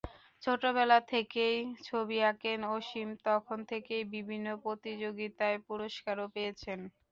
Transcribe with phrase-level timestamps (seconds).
[0.43, 1.57] ছোটবেলা থেকেই
[1.81, 6.79] ছবি আঁকেন অসীম, তখন থেকেই বিভিন্ন প্রতিযোগিতায় পুরস্কারও পেয়েছেন।